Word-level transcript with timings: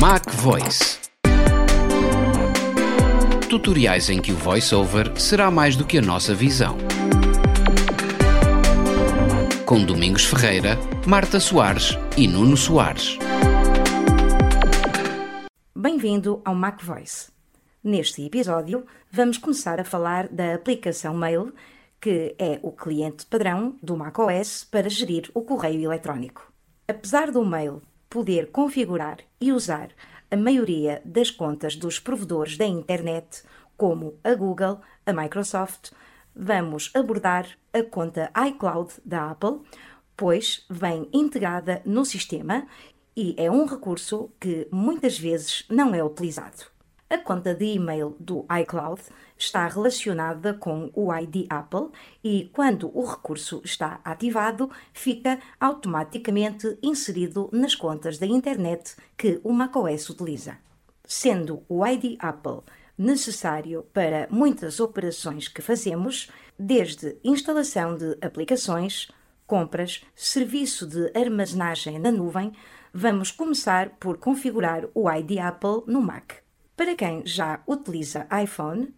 Mac 0.00 0.30
Voice. 0.30 1.00
Tutoriais 3.50 4.08
em 4.08 4.22
que 4.22 4.30
o 4.30 4.36
voiceover 4.36 5.20
será 5.20 5.50
mais 5.50 5.74
do 5.74 5.84
que 5.84 5.98
a 5.98 6.00
nossa 6.00 6.32
visão. 6.36 6.78
Com 9.66 9.84
Domingos 9.84 10.24
Ferreira, 10.24 10.78
Marta 11.04 11.40
Soares 11.40 11.98
e 12.16 12.28
Nuno 12.28 12.56
Soares. 12.56 13.18
Bem-vindo 15.74 16.40
ao 16.44 16.54
Mac 16.54 16.80
Voice. 16.84 17.32
Neste 17.82 18.24
episódio, 18.24 18.86
vamos 19.10 19.36
começar 19.36 19.80
a 19.80 19.84
falar 19.84 20.28
da 20.28 20.54
aplicação 20.54 21.12
Mail, 21.12 21.52
que 22.00 22.36
é 22.38 22.60
o 22.62 22.70
cliente 22.70 23.26
padrão 23.26 23.76
do 23.82 23.96
macOS 23.96 24.62
para 24.62 24.88
gerir 24.88 25.28
o 25.34 25.42
correio 25.42 25.82
eletrónico. 25.90 26.52
Apesar 26.86 27.32
do 27.32 27.44
Mail 27.44 27.82
poder 28.08 28.50
configurar 28.50 29.18
e 29.40 29.52
usar 29.52 29.90
a 30.30 30.36
maioria 30.36 31.00
das 31.04 31.30
contas 31.30 31.76
dos 31.76 31.98
provedores 31.98 32.56
da 32.56 32.66
internet, 32.66 33.42
como 33.76 34.18
a 34.24 34.34
Google, 34.34 34.80
a 35.06 35.12
Microsoft, 35.12 35.92
vamos 36.34 36.90
abordar 36.94 37.46
a 37.72 37.82
conta 37.82 38.30
iCloud 38.48 38.94
da 39.04 39.30
Apple, 39.30 39.60
pois 40.16 40.66
vem 40.68 41.08
integrada 41.12 41.82
no 41.84 42.04
sistema 42.04 42.66
e 43.16 43.34
é 43.36 43.50
um 43.50 43.64
recurso 43.64 44.30
que 44.40 44.68
muitas 44.70 45.18
vezes 45.18 45.64
não 45.68 45.94
é 45.94 46.02
utilizado. 46.02 46.77
A 47.10 47.16
conta 47.16 47.54
de 47.54 47.64
e-mail 47.64 48.14
do 48.20 48.44
iCloud 48.60 49.00
está 49.36 49.66
relacionada 49.66 50.52
com 50.52 50.90
o 50.94 51.10
ID 51.14 51.46
Apple 51.48 51.88
e, 52.22 52.50
quando 52.52 52.90
o 52.94 53.02
recurso 53.02 53.62
está 53.64 53.98
ativado, 54.04 54.70
fica 54.92 55.38
automaticamente 55.58 56.78
inserido 56.82 57.48
nas 57.50 57.74
contas 57.74 58.18
da 58.18 58.26
internet 58.26 58.94
que 59.16 59.40
o 59.42 59.54
macOS 59.54 60.10
utiliza. 60.10 60.58
Sendo 61.02 61.62
o 61.66 61.86
ID 61.86 62.18
Apple 62.18 62.60
necessário 62.98 63.86
para 63.94 64.28
muitas 64.30 64.78
operações 64.78 65.48
que 65.48 65.62
fazemos, 65.62 66.30
desde 66.58 67.16
instalação 67.24 67.96
de 67.96 68.18
aplicações, 68.20 69.08
compras, 69.46 70.04
serviço 70.14 70.86
de 70.86 71.10
armazenagem 71.18 71.98
na 71.98 72.12
nuvem, 72.12 72.52
vamos 72.92 73.30
começar 73.30 73.88
por 73.98 74.18
configurar 74.18 74.84
o 74.94 75.10
ID 75.10 75.38
Apple 75.38 75.84
no 75.86 76.02
Mac. 76.02 76.47
Para 76.78 76.94
quem 76.94 77.26
já 77.26 77.60
utiliza 77.66 78.28
iPhone, 78.40 78.94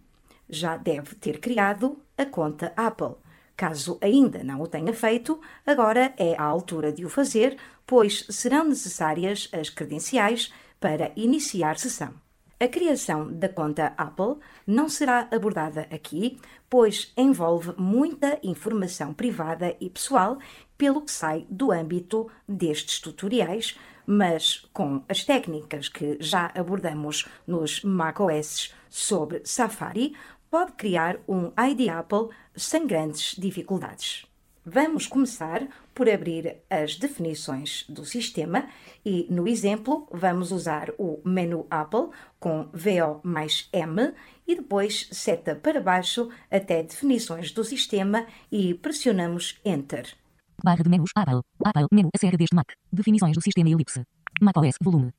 já 0.47 0.77
deve 0.77 1.14
ter 1.14 1.41
criado 1.41 1.97
a 2.14 2.27
conta 2.27 2.75
Apple. 2.77 3.14
Caso 3.56 3.97
ainda 4.03 4.45
não 4.45 4.61
o 4.61 4.67
tenha 4.67 4.92
feito, 4.92 5.41
agora 5.67 6.12
é 6.19 6.36
a 6.36 6.42
altura 6.42 6.92
de 6.92 7.06
o 7.06 7.08
fazer, 7.08 7.56
pois 7.86 8.27
serão 8.28 8.67
necessárias 8.67 9.48
as 9.51 9.70
credenciais 9.70 10.53
para 10.78 11.11
iniciar 11.17 11.78
sessão. 11.78 12.12
A 12.61 12.69
criação 12.69 13.33
da 13.33 13.48
conta 13.48 13.95
Apple 13.97 14.36
não 14.67 14.86
será 14.86 15.27
abordada 15.31 15.89
aqui, 15.91 16.39
pois 16.69 17.11
envolve 17.17 17.73
muita 17.78 18.39
informação 18.42 19.14
privada 19.14 19.75
e 19.81 19.89
pessoal, 19.89 20.36
pelo 20.77 21.01
que 21.01 21.11
sai 21.11 21.47
do 21.48 21.73
âmbito 21.73 22.31
destes 22.47 23.01
tutoriais, 23.01 23.78
mas 24.11 24.69
com 24.72 25.05
as 25.08 25.22
técnicas 25.22 25.89
que 25.89 26.16
já 26.19 26.50
abordamos 26.56 27.28
nos 27.47 27.80
macOS 27.84 28.75
sobre 28.89 29.41
Safari, 29.44 30.17
pode 30.50 30.72
criar 30.72 31.20
um 31.28 31.52
ID 31.56 31.89
Apple 31.89 32.30
sem 32.56 32.89
grandes 32.89 33.36
dificuldades. 33.39 34.27
Vamos 34.67 35.06
começar 35.06 35.64
por 35.94 36.11
abrir 36.11 36.56
as 36.69 36.97
definições 36.97 37.84
do 37.89 38.05
sistema 38.05 38.69
e, 39.06 39.28
no 39.30 39.47
exemplo, 39.47 40.08
vamos 40.11 40.50
usar 40.50 40.91
o 40.98 41.20
menu 41.24 41.64
Apple 41.70 42.08
com 42.41 42.69
VO 42.72 43.20
mais 43.22 43.69
M 43.72 44.12
e 44.45 44.56
depois 44.56 45.08
seta 45.12 45.55
para 45.55 45.80
baixo 45.80 46.28
até 46.50 46.83
definições 46.83 47.52
do 47.52 47.62
sistema 47.62 48.27
e 48.51 48.74
pressionamos 48.74 49.61
Enter. 49.64 50.20
Barra 50.62 50.82
de 50.82 50.90
menus 50.90 51.10
Apple. 51.16 51.40
Apple. 51.64 51.86
Menu. 51.90 52.10
A 52.14 52.18
série 52.18 52.36
deste 52.36 52.54
Mac. 52.54 52.72
Definições 52.92 53.34
do 53.34 53.42
sistema 53.42 53.70
elipse. 53.70 54.04
macOS. 54.40 54.76
Volume. 54.82 55.12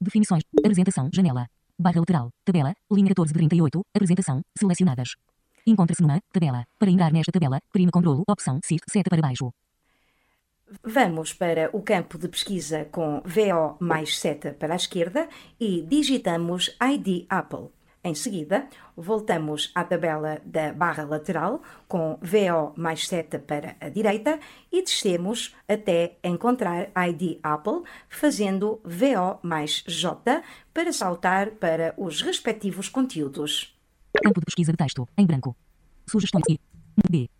Definições. 0.00 0.42
Apresentação. 0.58 1.08
Janela. 1.12 1.46
Barra 1.78 2.00
lateral. 2.00 2.30
Tabela. 2.44 2.74
Linha 2.90 3.08
14 3.08 3.32
de 3.32 3.38
38. 3.38 3.82
Apresentação. 3.94 4.42
Selecionadas. 4.58 5.14
Encontra-se 5.66 6.02
numa 6.02 6.20
tabela. 6.32 6.64
Para 6.78 6.90
entrar 6.90 7.12
nesta 7.12 7.32
tabela, 7.32 7.60
prima 7.72 7.90
controlo. 7.90 8.22
Opção. 8.28 8.60
Shift. 8.64 8.90
Seta 8.90 9.08
para 9.08 9.22
baixo. 9.22 9.52
Vamos 10.82 11.32
para 11.32 11.68
o 11.72 11.82
campo 11.82 12.18
de 12.18 12.28
pesquisa 12.28 12.86
com 12.90 13.20
VO 13.24 13.76
mais 13.78 14.18
seta 14.18 14.56
para 14.58 14.72
a 14.72 14.76
esquerda 14.76 15.28
e 15.60 15.82
digitamos 15.82 16.76
ID 16.80 17.26
Apple. 17.28 17.68
Em 18.04 18.16
seguida, 18.16 18.66
voltamos 18.96 19.70
à 19.76 19.84
tabela 19.84 20.42
da 20.44 20.72
barra 20.72 21.04
lateral 21.04 21.62
com 21.86 22.18
VO 22.20 22.72
mais 22.76 23.06
seta 23.06 23.38
para 23.38 23.76
a 23.80 23.88
direita 23.88 24.40
e 24.72 24.82
descemos 24.82 25.54
até 25.68 26.18
encontrar 26.24 26.90
ID 26.96 27.38
Apple, 27.44 27.82
fazendo 28.08 28.80
VO 28.82 29.38
mais 29.40 29.84
J 29.86 30.42
para 30.74 30.92
saltar 30.92 31.52
para 31.52 31.94
os 31.96 32.22
respectivos 32.22 32.88
conteúdos. 32.88 33.78
Campo 34.20 34.40
de 34.40 34.46
pesquisa 34.46 34.72
de 34.72 34.78
texto. 34.78 35.08
Em 35.16 35.24
branco. 35.24 35.54
Sugestões 36.04 36.42
I. 36.48 36.60
B. 37.08 37.30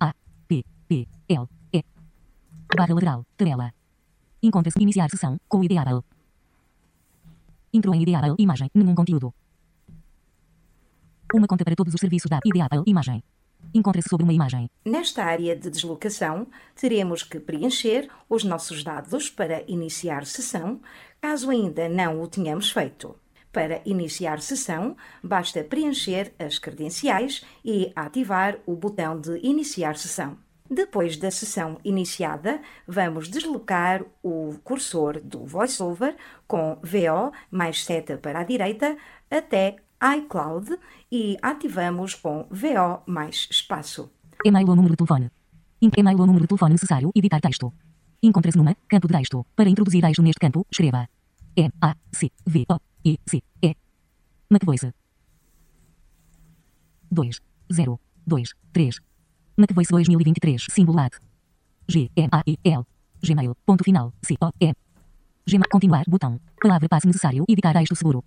A. 0.00 0.14
P. 0.48 0.64
P. 0.88 1.06
L. 1.28 1.46
E. 1.74 1.84
Barra 2.74 2.94
lateral. 2.94 3.26
Tabela. 3.36 3.70
Encontra-se 4.42 4.82
iniciar 4.82 5.10
sessão 5.10 5.38
com 5.46 5.58
o 5.58 5.64
Apple. 5.78 6.02
Intro 7.70 7.94
em 7.94 8.00
ID 8.00 8.14
Apple. 8.14 8.34
Imagem. 8.38 8.70
Nenhum 8.74 8.94
conteúdo. 8.94 9.34
Uma 11.32 11.46
conta 11.46 11.64
para 11.64 11.74
todos 11.74 11.94
os 11.94 12.00
serviços 12.00 12.28
da 12.28 12.38
ID 12.44 12.60
Apple. 12.60 12.82
Imagem. 12.86 13.22
Encontra-se 13.72 14.08
sobre 14.08 14.24
uma 14.24 14.32
imagem. 14.32 14.68
Nesta 14.84 15.24
área 15.24 15.56
de 15.56 15.70
deslocação, 15.70 16.46
teremos 16.76 17.22
que 17.22 17.40
preencher 17.40 18.08
os 18.28 18.44
nossos 18.44 18.84
dados 18.84 19.30
para 19.30 19.64
iniciar 19.66 20.26
sessão, 20.26 20.80
caso 21.20 21.50
ainda 21.50 21.88
não 21.88 22.20
o 22.20 22.28
tenhamos 22.28 22.70
feito. 22.70 23.16
Para 23.52 23.80
iniciar 23.84 24.40
sessão, 24.40 24.96
basta 25.22 25.64
preencher 25.64 26.34
as 26.38 26.58
credenciais 26.58 27.44
e 27.64 27.92
ativar 27.96 28.58
o 28.66 28.74
botão 28.76 29.18
de 29.20 29.38
iniciar 29.38 29.96
sessão. 29.96 30.36
Depois 30.68 31.16
da 31.16 31.30
sessão 31.30 31.78
iniciada, 31.84 32.60
vamos 32.86 33.28
deslocar 33.28 34.02
o 34.22 34.54
cursor 34.64 35.20
do 35.20 35.44
VoiceOver 35.44 36.16
com 36.46 36.78
VO 36.82 37.32
mais 37.50 37.84
seta 37.84 38.16
para 38.16 38.40
a 38.40 38.44
direita 38.44 38.96
até 39.30 39.76
iCloud 40.04 40.78
e 41.10 41.36
ativamos 41.40 42.14
com 42.14 42.46
VO 42.50 43.02
mais 43.06 43.48
espaço. 43.50 44.10
E-mail 44.44 44.68
ou 44.68 44.76
número 44.76 44.92
de 44.92 44.98
telefone. 44.98 45.30
E-mail 45.80 46.20
ou 46.20 46.26
número 46.26 46.44
de 46.44 46.48
telefone 46.48 46.72
necessário. 46.72 47.10
Editar 47.14 47.40
texto. 47.40 47.72
Encontra-se 48.22 48.58
numa 48.58 48.74
campo 48.88 49.08
de 49.08 49.14
texto. 49.14 49.46
Para 49.56 49.70
introduzir 49.70 50.02
texto 50.02 50.22
neste 50.22 50.38
campo, 50.38 50.66
escreva 50.70 51.08
M 51.56 51.72
A 51.80 51.94
C 52.12 52.30
V 52.46 52.66
O 52.68 52.78
I 53.04 53.18
C 53.26 53.42
E. 53.62 53.74
MacVoice. 54.50 54.92
2 57.10 57.40
0 57.72 58.00
2 58.26 58.54
3. 58.72 59.00
MacVoice 59.56 59.90
2023. 59.90 60.66
Símbolo 60.70 60.98
AD. 60.98 61.16
G 61.88 62.10
M 62.16 62.28
A 62.30 62.42
I 62.46 62.58
L. 62.64 62.84
Gmail. 63.22 63.54
Ponto 63.64 63.84
final. 63.84 64.12
C 64.22 64.36
O 64.40 64.50
M. 64.60 64.74
Gmail. 65.46 65.68
Continuar. 65.70 66.04
Botão. 66.06 66.38
Palavra 66.60 66.88
passe 66.88 67.06
necessário. 67.06 67.44
Editar 67.48 67.72
texto 67.72 67.94
seguro. 67.94 68.22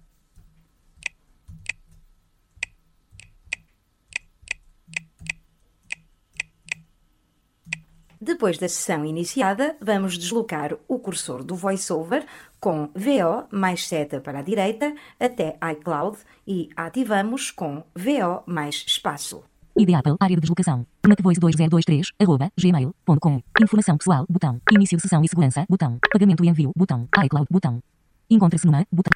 Depois 8.27 8.57
da 8.57 8.67
sessão 8.67 9.05
iniciada, 9.05 9.77
vamos 9.79 10.17
deslocar 10.17 10.73
o 10.85 10.99
cursor 10.99 11.45
do 11.45 11.55
VoiceOver 11.55 12.25
com 12.59 12.89
VO 12.93 13.47
mais 13.49 13.87
seta 13.87 14.19
para 14.19 14.39
a 14.39 14.41
direita 14.41 14.93
até 15.17 15.57
iCloud 15.71 16.17
e 16.45 16.67
ativamos 16.75 17.51
com 17.51 17.85
VO 17.95 18.43
mais 18.45 18.83
espaço. 18.85 19.45
ID 19.77 19.95
Apple, 19.95 20.17
área 20.19 20.35
de 20.35 20.41
deslocação. 20.41 20.85
MacVoice 21.07 21.39
2023, 21.39 22.11
arroba, 22.19 22.51
gmail.com. 22.59 23.41
Informação 23.61 23.97
pessoal, 23.97 24.25
botão. 24.29 24.59
Início 24.73 24.99
sessão 24.99 25.23
e 25.23 25.29
segurança, 25.29 25.65
botão. 25.69 25.97
Pagamento 26.11 26.43
e 26.43 26.49
envio, 26.49 26.73
botão. 26.75 27.07
iCloud, 27.23 27.47
botão. 27.49 27.81
Encontra-se 28.29 28.65
numa, 28.65 28.85
botão. 28.91 29.13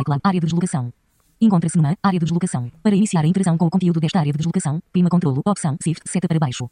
iCloud, 0.00 0.20
área 0.22 0.38
de 0.38 0.46
deslocação. 0.46 0.92
Encontra-se 1.40 1.76
numa 1.76 1.96
área 2.00 2.20
de 2.20 2.24
deslocação. 2.24 2.70
Para 2.84 2.94
iniciar 2.94 3.24
a 3.24 3.26
interação 3.26 3.58
com 3.58 3.66
o 3.66 3.70
conteúdo 3.70 3.98
desta 3.98 4.20
área 4.20 4.30
de 4.30 4.38
deslocação, 4.38 4.80
prima 4.92 5.10
controlo, 5.10 5.42
opção, 5.44 5.76
shift, 5.82 6.08
seta 6.08 6.28
para 6.28 6.38
baixo. 6.38 6.70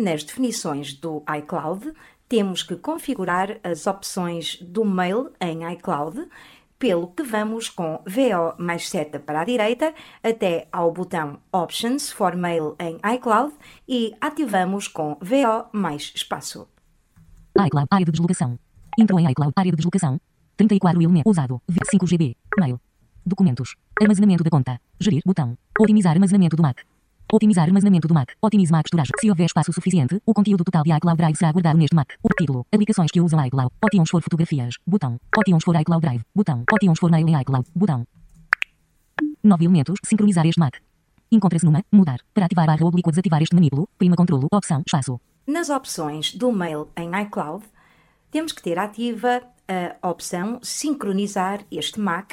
Nas 0.00 0.24
definições 0.24 0.94
do 0.94 1.22
iCloud, 1.40 1.92
temos 2.26 2.62
que 2.62 2.74
configurar 2.74 3.60
as 3.62 3.86
opções 3.86 4.56
do 4.62 4.82
mail 4.82 5.30
em 5.38 5.70
iCloud, 5.74 6.26
pelo 6.78 7.08
que 7.08 7.22
vamos 7.22 7.68
com 7.68 8.02
VO 8.06 8.54
mais 8.56 8.88
seta 8.88 9.20
para 9.20 9.42
a 9.42 9.44
direita 9.44 9.92
até 10.22 10.66
ao 10.72 10.90
botão 10.90 11.38
Options 11.52 12.10
for 12.10 12.34
Mail 12.34 12.76
em 12.80 12.98
iCloud 13.14 13.52
e 13.86 14.14
ativamos 14.22 14.88
com 14.88 15.18
VO 15.20 15.68
mais 15.70 16.12
espaço. 16.14 16.66
iCloud, 17.58 17.88
área 17.90 18.06
de 18.06 18.12
deslocação. 18.12 18.58
Intro 18.98 19.20
em 19.20 19.30
iCloud, 19.30 19.52
área 19.54 19.70
de 19.70 19.76
deslocação. 19.76 20.18
34 20.56 21.02
elementos. 21.02 21.30
Usado. 21.30 21.60
5 21.90 22.06
GB. 22.06 22.34
Mail. 22.58 22.80
Documentos. 23.26 23.76
Armazenamento 24.00 24.42
da 24.42 24.48
conta. 24.48 24.80
Gerir. 24.98 25.20
Botão. 25.26 25.58
Otimizar 25.78 26.12
armazenamento 26.14 26.56
do 26.56 26.62
Mac. 26.62 26.78
Otimizar 27.32 27.64
armazenamento 27.64 28.08
do 28.08 28.14
Mac. 28.14 28.30
Otimize 28.42 28.72
Mac 28.72 28.86
Storage. 28.88 29.12
Se 29.20 29.30
houver 29.30 29.46
espaço 29.46 29.72
suficiente, 29.72 30.20
o 30.26 30.34
conteúdo 30.34 30.64
total 30.64 30.82
de 30.82 30.90
iCloud 30.90 31.16
Drive 31.16 31.36
será 31.36 31.52
guardado 31.52 31.78
neste 31.78 31.94
Mac. 31.94 32.10
O 32.24 32.28
título. 32.36 32.66
Aplicações 32.72 33.08
que 33.12 33.20
usam 33.20 33.46
iCloud. 33.46 33.70
Options 33.80 34.10
for 34.10 34.20
fotografias. 34.20 34.74
Botão. 34.84 35.16
Options 35.38 35.62
for 35.62 35.80
iCloud 35.80 36.00
Drive. 36.04 36.24
Botão. 36.34 36.64
Options 36.72 36.98
for 36.98 37.08
mail 37.08 37.28
em 37.28 37.40
iCloud. 37.40 37.68
Botão. 37.72 38.04
9 39.44 39.64
elementos. 39.64 39.94
Sincronizar 40.04 40.44
este 40.44 40.58
Mac. 40.58 40.74
Encontra-se 41.30 41.64
numa. 41.64 41.84
Mudar. 41.92 42.18
Para 42.34 42.46
ativar 42.46 42.66
barra 42.66 42.84
oblíqua 42.84 43.12
desativar 43.12 43.40
este 43.40 43.54
manípulo. 43.54 43.88
Prima 43.96 44.16
controlo. 44.16 44.48
Opção. 44.52 44.82
Espaço. 44.84 45.20
Nas 45.46 45.70
opções 45.70 46.34
do 46.34 46.50
mail 46.50 46.88
em 46.96 47.10
iCloud, 47.22 47.64
temos 48.32 48.50
que 48.50 48.60
ter 48.60 48.76
ativa 48.76 49.40
a 50.02 50.08
opção 50.08 50.58
sincronizar 50.62 51.60
este 51.70 52.00
Mac, 52.00 52.32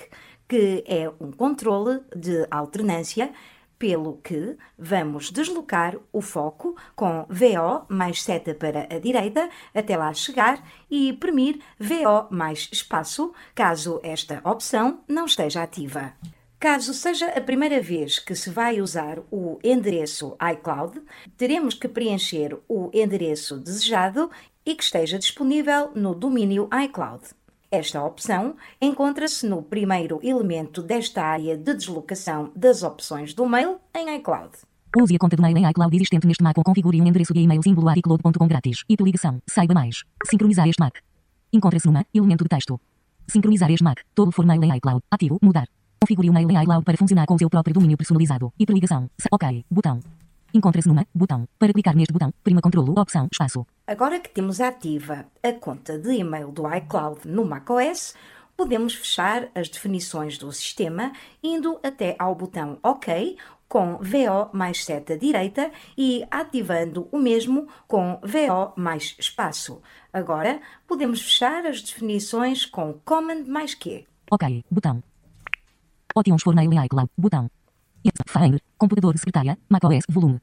que 0.49 0.83
é 0.87 1.07
um 1.21 1.31
controle 1.31 2.01
de 2.15 2.47
alternância 2.49 3.31
pelo 3.77 4.17
que 4.17 4.57
vamos 4.77 5.31
deslocar 5.31 5.95
o 6.11 6.21
foco 6.21 6.75
com 6.95 7.25
VO 7.29 7.85
mais 7.89 8.23
seta 8.23 8.53
para 8.53 8.87
a 8.89 8.99
direita 8.99 9.49
até 9.73 9.95
lá 9.95 10.13
chegar 10.13 10.63
e 10.89 11.13
premir 11.13 11.59
VO 11.79 12.27
mais 12.29 12.69
espaço, 12.71 13.33
caso 13.53 13.99
esta 14.03 14.41
opção 14.43 15.03
não 15.07 15.25
esteja 15.25 15.63
ativa. 15.63 16.13
Caso 16.59 16.91
seja 16.91 17.27
a 17.27 17.41
primeira 17.41 17.79
vez 17.79 18.17
que 18.17 18.33
se 18.33 18.49
vai 18.49 18.81
usar 18.81 19.19
o 19.29 19.59
endereço 19.63 20.35
iCloud, 20.53 20.99
teremos 21.37 21.75
que 21.75 21.87
preencher 21.87 22.57
o 22.67 22.89
endereço 22.91 23.57
desejado 23.59 24.31
e 24.65 24.73
que 24.73 24.83
esteja 24.83 25.19
disponível 25.19 25.91
no 25.93 26.15
domínio 26.15 26.67
iCloud. 26.83 27.36
Esta 27.69 28.01
opção 28.01 28.55
encontra-se 28.81 29.45
no 29.45 29.61
primeiro 29.61 30.19
elemento 30.23 30.81
desta 30.81 31.21
área 31.21 31.57
de 31.57 31.73
deslocação 31.73 32.49
das 32.55 32.81
opções 32.81 33.33
do 33.33 33.45
mail 33.45 33.77
em 33.93 34.15
iCloud. 34.15 34.51
Use 34.97 35.13
a 35.13 35.19
conta 35.19 35.35
de 35.35 35.41
mail 35.41 35.57
em 35.57 35.69
iCloud 35.69 35.93
existente 35.93 36.25
neste 36.25 36.41
Mac 36.41 36.57
ou 36.57 36.63
configure 36.63 37.01
um 37.01 37.05
endereço 37.05 37.33
de 37.33 37.41
e-mail 37.41 37.61
símbolo 37.61 37.91
iCloud.com 37.97 38.47
grátis. 38.47 38.83
E 38.87 38.95
ligação. 38.95 39.41
Saiba 39.45 39.73
mais. 39.73 40.03
Sincronizar 40.25 40.67
este 40.67 40.79
Mac. 40.79 40.95
Encontra-se 41.51 41.87
numa 41.87 42.05
elemento 42.13 42.45
de 42.45 42.49
texto. 42.49 42.79
Sincronizar 43.27 43.69
este 43.69 43.83
Mac. 43.83 43.99
Todo 44.15 44.31
for 44.31 44.45
mail 44.45 44.63
em 44.63 44.77
iCloud. 44.77 45.01
Ativo. 45.11 45.37
Mudar. 45.41 45.67
Configure 46.01 46.29
o 46.29 46.33
mail 46.33 46.49
em 46.49 46.61
iCloud 46.61 46.85
para 46.85 46.97
funcionar 46.97 47.25
com 47.25 47.35
o 47.35 47.37
seu 47.37 47.49
próprio 47.49 47.73
domínio 47.73 47.97
personalizado. 47.97 48.53
E 48.57 48.63
ligação. 48.63 49.09
Ok. 49.29 49.65
Botão. 49.69 49.99
Encontra-se 50.53 50.87
numa 50.87 51.05
botão. 51.13 51.47
Para 51.59 51.73
clicar 51.73 51.95
neste 51.95 52.13
botão, 52.13 52.33
prima 52.43 52.61
controlo, 52.61 52.99
opção, 52.99 53.27
espaço. 53.31 53.65
Agora 53.85 54.19
que 54.19 54.29
temos 54.29 54.59
ativa 54.59 55.25
a 55.43 55.53
conta 55.53 55.97
de 55.97 56.11
e-mail 56.13 56.51
do 56.51 56.63
iCloud 56.75 57.27
no 57.27 57.45
macOS, 57.45 58.15
podemos 58.55 58.95
fechar 58.95 59.49
as 59.53 59.69
definições 59.69 60.37
do 60.37 60.51
sistema 60.51 61.11
indo 61.43 61.79
até 61.83 62.15
ao 62.17 62.33
botão 62.33 62.79
OK 62.81 63.37
com 63.67 63.97
VO 63.97 64.49
mais 64.53 64.83
seta 64.83 65.17
direita 65.17 65.71
e 65.97 66.25
ativando 66.31 67.07
o 67.11 67.19
mesmo 67.19 67.67
com 67.87 68.19
VO 68.23 68.73
mais 68.75 69.15
espaço. 69.19 69.81
Agora 70.11 70.61
podemos 70.87 71.21
fechar 71.21 71.65
as 71.65 71.81
definições 71.81 72.65
com 72.65 72.93
Command 73.05 73.43
mais 73.45 73.75
Q. 73.75 74.05
OK, 74.31 74.63
botão. 74.71 75.03
Options 76.15 76.41
for 76.41 76.55
mail 76.55 76.71
iCloud, 76.85 77.09
botão. 77.17 77.49
Finder, 78.27 78.61
computador 78.77 79.17
secretária, 79.17 79.57
macOS, 79.69 80.03
volume. 80.09 80.39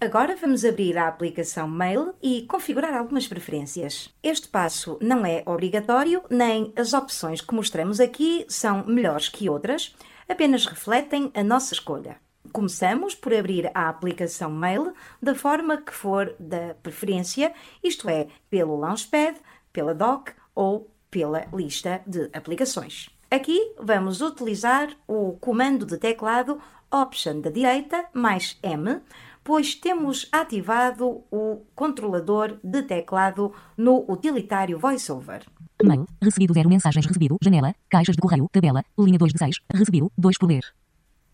Agora 0.00 0.36
vamos 0.36 0.64
abrir 0.64 0.96
a 0.96 1.08
aplicação 1.08 1.66
Mail 1.66 2.14
e 2.22 2.42
configurar 2.42 2.94
algumas 2.94 3.26
preferências. 3.26 4.14
Este 4.22 4.46
passo 4.46 4.96
não 5.02 5.26
é 5.26 5.42
obrigatório, 5.44 6.22
nem 6.30 6.72
as 6.76 6.92
opções 6.92 7.40
que 7.40 7.52
mostramos 7.52 7.98
aqui 7.98 8.46
são 8.48 8.86
melhores 8.86 9.28
que 9.28 9.50
outras, 9.50 9.96
apenas 10.28 10.66
refletem 10.66 11.32
a 11.34 11.42
nossa 11.42 11.74
escolha. 11.74 12.16
Começamos 12.52 13.14
por 13.16 13.34
abrir 13.34 13.70
a 13.74 13.88
aplicação 13.88 14.50
Mail 14.50 14.94
da 15.20 15.34
forma 15.34 15.78
que 15.78 15.92
for 15.92 16.32
da 16.38 16.74
preferência, 16.80 17.52
isto 17.82 18.08
é, 18.08 18.28
pelo 18.48 18.76
Launchpad, 18.76 19.36
pela 19.72 19.94
Dock 19.94 20.32
ou 20.54 20.88
pela 21.10 21.44
lista 21.52 22.02
de 22.06 22.30
aplicações. 22.32 23.10
Aqui 23.30 23.74
vamos 23.78 24.22
utilizar 24.22 24.88
o 25.06 25.36
comando 25.38 25.84
de 25.84 25.98
teclado 25.98 26.58
Option 26.90 27.40
da 27.40 27.50
direita 27.50 28.06
mais 28.14 28.58
M, 28.62 29.00
pois 29.44 29.74
temos 29.74 30.28
ativado 30.32 31.22
o 31.30 31.66
controlador 31.74 32.58
de 32.64 32.82
teclado 32.82 33.52
no 33.76 34.04
utilitário 34.08 34.78
VoiceOver. 34.78 35.44
Mail, 35.82 36.06
recebido 36.20 36.54
0 36.54 36.68
mensagens 36.68 37.04
recebido, 37.04 37.36
janela, 37.42 37.74
caixas 37.90 38.16
de 38.16 38.22
correio, 38.22 38.48
tabela, 38.50 38.82
linha 38.98 39.18
2 39.18 39.32
de 39.32 39.38
6, 39.38 39.56
recebido, 39.72 40.10
2 40.16 40.38
por 40.38 40.48
ler. 40.48 40.64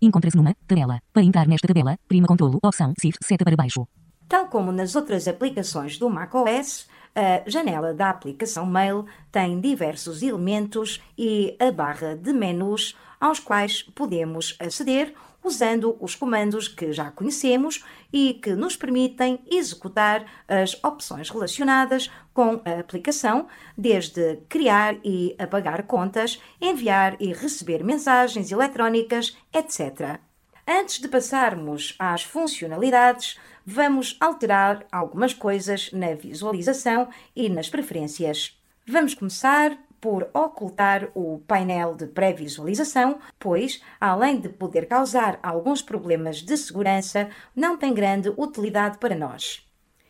Encontra-se 0.02 0.36
numa 0.36 0.54
tabela. 0.66 1.00
Para 1.12 1.22
entrar 1.22 1.46
nesta 1.46 1.68
tabela, 1.68 1.96
prima 2.08 2.26
controlo, 2.26 2.58
opção, 2.62 2.92
Shift, 3.00 3.24
seta 3.24 3.44
para 3.44 3.56
baixo. 3.56 3.86
Tal 4.28 4.48
como 4.48 4.72
nas 4.72 4.96
outras 4.96 5.28
aplicações 5.28 5.98
do 5.98 6.10
macOS, 6.10 6.88
a 7.14 7.48
janela 7.48 7.94
da 7.94 8.10
aplicação 8.10 8.66
Mail 8.66 9.06
tem 9.30 9.60
diversos 9.60 10.22
elementos 10.22 11.02
e 11.16 11.56
a 11.60 11.70
barra 11.70 12.16
de 12.16 12.32
menus 12.32 12.96
aos 13.20 13.38
quais 13.38 13.82
podemos 13.82 14.56
aceder 14.58 15.14
usando 15.44 15.96
os 16.00 16.14
comandos 16.14 16.66
que 16.66 16.92
já 16.92 17.10
conhecemos 17.10 17.84
e 18.10 18.34
que 18.34 18.54
nos 18.54 18.76
permitem 18.76 19.38
executar 19.50 20.24
as 20.48 20.82
opções 20.82 21.28
relacionadas 21.28 22.10
com 22.32 22.62
a 22.64 22.80
aplicação, 22.80 23.46
desde 23.76 24.38
criar 24.48 24.96
e 25.04 25.36
apagar 25.38 25.82
contas, 25.84 26.40
enviar 26.60 27.16
e 27.20 27.32
receber 27.32 27.84
mensagens 27.84 28.50
eletrónicas, 28.50 29.36
etc. 29.52 30.18
Antes 30.66 30.98
de 30.98 31.08
passarmos 31.08 31.94
às 31.98 32.22
funcionalidades, 32.22 33.38
vamos 33.64 34.16
alterar 34.20 34.86
algumas 34.90 35.32
coisas 35.32 35.90
na 35.92 36.14
visualização 36.14 37.08
e 37.34 37.48
nas 37.48 37.68
preferências. 37.68 38.58
Vamos 38.86 39.14
começar 39.14 39.78
por 40.00 40.28
ocultar 40.34 41.08
o 41.14 41.38
painel 41.46 41.94
de 41.94 42.06
pré-visualização, 42.06 43.18
pois, 43.38 43.82
além 43.98 44.38
de 44.38 44.50
poder 44.50 44.86
causar 44.86 45.38
alguns 45.42 45.80
problemas 45.80 46.42
de 46.42 46.56
segurança, 46.58 47.30
não 47.56 47.78
tem 47.78 47.94
grande 47.94 48.28
utilidade 48.36 48.98
para 48.98 49.14
nós. 49.14 49.66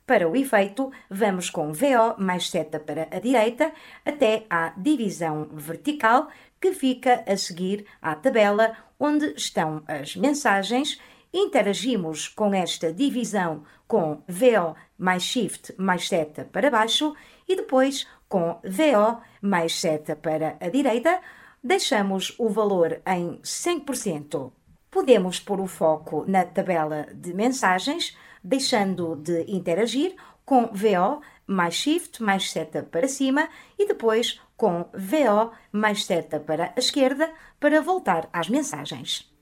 Para 0.06 0.28
o 0.28 0.36
efeito, 0.36 0.90
vamos 1.08 1.48
com 1.48 1.72
VO 1.72 2.18
mais 2.18 2.50
seta 2.50 2.80
para 2.80 3.08
a 3.10 3.18
direita 3.20 3.72
até 4.04 4.44
à 4.50 4.72
divisão 4.76 5.48
vertical 5.52 6.28
que 6.60 6.72
fica 6.72 7.22
a 7.26 7.36
seguir 7.36 7.86
à 8.02 8.14
tabela 8.14 8.76
onde 8.98 9.32
estão 9.36 9.82
as 9.86 10.16
mensagens. 10.16 11.00
Interagimos 11.36 12.28
com 12.28 12.54
esta 12.54 12.92
divisão 12.92 13.64
com 13.88 14.22
VO 14.28 14.76
mais 14.96 15.24
Shift 15.24 15.74
mais 15.76 16.06
seta 16.06 16.44
para 16.44 16.70
baixo 16.70 17.12
e 17.48 17.56
depois 17.56 18.06
com 18.28 18.60
VO 18.62 19.20
mais 19.42 19.74
seta 19.80 20.14
para 20.14 20.56
a 20.60 20.68
direita, 20.68 21.20
deixamos 21.60 22.36
o 22.38 22.48
valor 22.48 23.02
em 23.04 23.40
100%. 23.42 24.52
Podemos 24.88 25.40
pôr 25.40 25.60
o 25.60 25.66
foco 25.66 26.24
na 26.28 26.44
tabela 26.44 27.08
de 27.12 27.34
mensagens, 27.34 28.16
deixando 28.42 29.16
de 29.16 29.42
interagir 29.50 30.14
com 30.44 30.66
VO 30.66 31.20
mais 31.48 31.74
Shift 31.74 32.22
mais 32.22 32.48
seta 32.48 32.84
para 32.84 33.08
cima 33.08 33.48
e 33.76 33.88
depois 33.88 34.40
com 34.56 34.84
VO 34.94 35.50
mais 35.72 36.04
seta 36.04 36.38
para 36.38 36.72
a 36.76 36.78
esquerda 36.78 37.28
para 37.58 37.82
voltar 37.82 38.28
às 38.32 38.48
mensagens. 38.48 39.33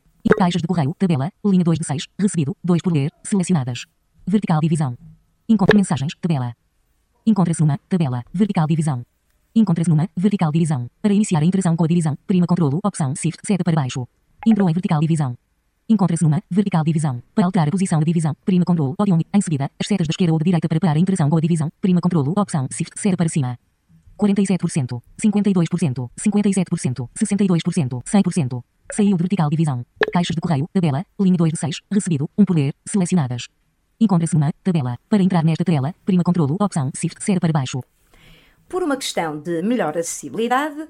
Caixas 0.43 0.61
de 0.61 0.67
correio, 0.67 0.93
tabela, 0.99 1.31
linha 1.45 1.63
2 1.63 1.79
de 1.79 1.87
6, 1.87 2.09
recebido, 2.19 2.57
2 2.65 2.83
por 2.83 2.93
ler, 2.93 3.13
selecionadas. 3.23 3.85
Vertical 4.27 4.61
divisão. 4.61 4.99
Encontre 5.49 5.77
mensagens, 5.77 6.15
tabela. 6.21 6.53
Encontra-se 7.25 7.61
numa 7.61 7.79
tabela 7.89 8.25
vertical 8.35 8.67
divisão. 8.67 9.05
Encontra-se 9.55 9.89
numa 9.89 10.09
vertical 10.17 10.51
divisão. 10.51 10.91
Para 11.01 11.15
iniciar 11.15 11.41
a 11.41 11.45
interação 11.45 11.77
com 11.77 11.85
a 11.85 11.87
divisão, 11.87 12.19
prima 12.27 12.45
controlo, 12.45 12.81
opção 12.85 13.15
Shift 13.15 13.39
seta 13.47 13.63
para 13.63 13.77
baixo. 13.77 14.09
Entrou 14.45 14.69
em 14.69 14.73
vertical 14.73 14.99
divisão. 15.01 15.39
Encontra-se 15.89 16.25
numa 16.25 16.43
vertical 16.51 16.83
divisão. 16.83 17.23
Para 17.35 17.45
alterar 17.45 17.69
a 17.69 17.71
posição 17.71 18.01
da 18.01 18.05
divisão, 18.05 18.35
prima 18.45 18.65
controlo, 18.65 18.97
Odium. 18.99 19.21
Em 19.33 19.41
seguida, 19.41 19.71
as 19.79 19.87
setas 19.87 20.09
da 20.09 20.11
esquerda 20.11 20.33
ou 20.33 20.41
da 20.41 20.45
direita 20.45 20.69
para 20.69 20.81
parar 20.81 20.97
a 20.97 20.99
interação 20.99 21.31
com 21.31 21.37
a 21.37 21.41
divisão, 21.41 21.71
prima 21.81 22.01
controlo, 22.01 22.33
opção 22.37 22.67
Shift 22.73 22.99
seta 22.99 23.17
para 23.17 23.29
cima. 23.29 23.57
47%, 24.19 25.01
52%, 25.23 26.11
57%, 26.19 27.09
62%, 27.15 28.03
100%. 28.03 28.65
Saiu 28.93 29.17
de 29.17 29.23
vertical 29.23 29.49
divisão. 29.49 29.87
Caixas 30.13 30.35
de 30.35 30.41
correio, 30.41 30.69
tabela, 30.71 31.07
linha 31.19 31.39
2 31.39 31.53
de 31.53 31.59
6, 31.59 31.81
recebido, 31.91 32.29
1 32.37 32.45
por 32.45 32.55
ler, 32.55 32.75
selecionadas. 32.87 33.49
Encontra-se 33.99 34.35
numa 34.35 34.53
tabela. 34.63 34.99
Para 35.09 35.23
entrar 35.23 35.43
nesta 35.43 35.65
tela, 35.65 35.95
prima 36.05 36.23
controlo, 36.23 36.59
opção 36.61 36.91
Shift 36.95 37.25
seta 37.25 37.41
para 37.41 37.53
baixo. 37.55 37.81
Por 38.69 38.83
uma 38.83 38.99
questão 38.99 39.41
de 39.41 39.63
melhor 39.63 39.97
acessibilidade, 39.97 40.87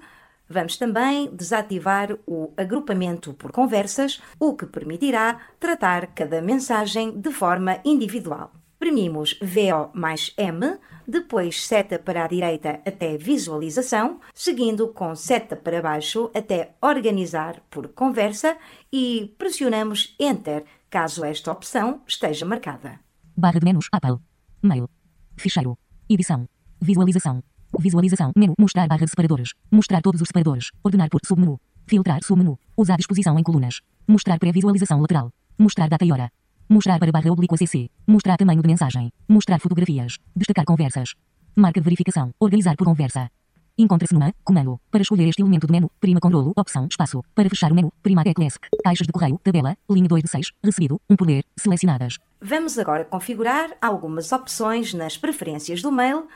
vamos 0.48 0.76
também 0.76 1.30
desativar 1.32 2.18
o 2.26 2.52
agrupamento 2.56 3.34
por 3.34 3.52
conversas, 3.52 4.20
o 4.40 4.56
que 4.56 4.66
permitirá 4.66 5.38
tratar 5.60 6.08
cada 6.08 6.42
mensagem 6.42 7.20
de 7.20 7.30
forma 7.30 7.78
individual. 7.84 8.50
Premimos 8.82 9.38
VO 9.40 9.90
mais 9.94 10.34
M, 10.36 10.76
depois 11.06 11.64
seta 11.64 12.00
para 12.00 12.24
a 12.24 12.26
direita 12.26 12.80
até 12.84 13.16
visualização, 13.16 14.18
seguindo 14.34 14.88
com 14.88 15.14
seta 15.14 15.54
para 15.54 15.80
baixo 15.80 16.32
até 16.34 16.74
organizar 16.82 17.62
por 17.70 17.86
conversa 17.90 18.56
e 18.92 19.32
pressionamos 19.38 20.16
Enter 20.18 20.64
caso 20.90 21.24
esta 21.24 21.52
opção 21.52 22.00
esteja 22.08 22.44
marcada. 22.44 22.98
Barra 23.36 23.60
de 23.60 23.64
menos. 23.64 23.86
Apple. 23.92 24.16
Mail. 24.60 24.90
Ficheiro. 25.36 25.78
Edição. 26.10 26.48
Visualização. 26.80 27.40
Visualização. 27.78 28.32
Menu. 28.34 28.54
Mostrar 28.58 28.88
barra 28.88 29.04
de 29.04 29.10
separadores. 29.10 29.50
Mostrar 29.70 30.02
todos 30.02 30.20
os 30.20 30.26
separadores. 30.26 30.72
Ordenar 30.82 31.08
por 31.08 31.20
submenu. 31.24 31.60
Filtrar 31.86 32.18
submenu. 32.24 32.58
Usar 32.76 32.96
disposição 32.96 33.38
em 33.38 33.44
colunas. 33.44 33.80
Mostrar 34.08 34.40
pré-visualização 34.40 35.00
lateral. 35.00 35.32
Mostrar 35.56 35.88
data 35.88 36.04
e 36.04 36.10
hora. 36.10 36.32
Mostrar 36.72 36.98
para 36.98 37.12
barra 37.12 37.30
oblíqua 37.30 37.58
CC. 37.58 37.90
Mostrar 38.06 38.38
tamanho 38.38 38.62
de 38.62 38.66
mensagem. 38.66 39.12
Mostrar 39.28 39.60
fotografias. 39.60 40.16
Destacar 40.34 40.64
conversas. 40.64 41.12
Marca 41.54 41.78
de 41.78 41.84
verificação. 41.84 42.32
Organizar 42.40 42.78
por 42.78 42.86
conversa. 42.86 43.30
Encontra-se 43.76 44.14
numa 44.14 44.32
comando. 44.42 44.80
Para 44.90 45.02
escolher 45.02 45.28
este 45.28 45.42
elemento 45.42 45.66
do 45.66 45.70
menu, 45.70 45.90
prima 46.00 46.18
controlo, 46.18 46.54
opção, 46.56 46.86
espaço. 46.90 47.22
Para 47.34 47.50
fechar 47.50 47.70
o 47.70 47.74
menu, 47.74 47.92
prima 48.02 48.24
Classic. 48.24 48.66
Caixas 48.82 49.06
de 49.06 49.12
correio, 49.12 49.38
tabela, 49.44 49.76
linha 49.90 50.08
2 50.08 50.22
de 50.22 50.30
6, 50.30 50.52
recebido, 50.64 50.98
1 51.10 51.14
por 51.14 51.26
ler, 51.26 51.44
selecionadas. 51.58 52.18
Vamos 52.40 52.78
agora 52.78 53.04
configurar 53.04 53.76
algumas 53.78 54.32
opções 54.32 54.94
nas 54.94 55.18
preferências 55.18 55.82
do 55.82 55.92
mail, 55.92 56.26